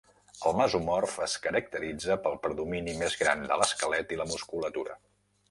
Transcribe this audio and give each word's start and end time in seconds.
El 0.51 0.55
mesomorf 0.59 1.17
es 1.25 1.35
caracteritza 1.43 2.17
pel 2.23 2.39
predomini 2.47 2.97
més 3.03 3.19
gran 3.21 3.45
de 3.53 3.61
l'esquelet 3.63 4.17
i 4.17 4.21
la 4.25 4.29
musculatura. 4.33 4.99